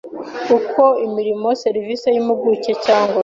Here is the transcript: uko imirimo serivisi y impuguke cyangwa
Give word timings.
uko 0.57 0.83
imirimo 1.05 1.47
serivisi 1.63 2.05
y 2.13 2.17
impuguke 2.21 2.71
cyangwa 2.85 3.19